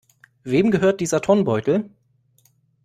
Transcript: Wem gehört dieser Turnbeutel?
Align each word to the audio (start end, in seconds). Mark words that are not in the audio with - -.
Wem 0.43 0.71
gehört 0.71 0.99
dieser 0.99 1.21
Turnbeutel? 1.21 1.91